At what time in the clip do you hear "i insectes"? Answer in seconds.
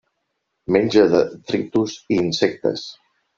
2.17-2.89